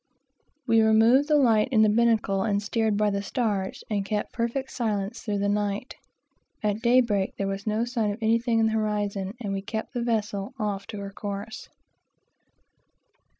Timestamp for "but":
2.41-2.61